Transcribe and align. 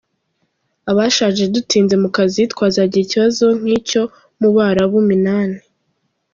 Abashaje 0.91 1.43
dutinze 1.53 1.95
mu 2.03 2.09
kazi 2.15 2.41
twazagira 2.53 3.03
ikibazo 3.05 3.45
nk’icyo 3.59 4.01
mu 4.39 4.49
Barabu 4.55 4.97
Minani 5.07 5.59